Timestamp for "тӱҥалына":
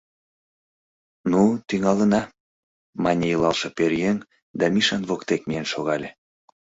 1.67-2.21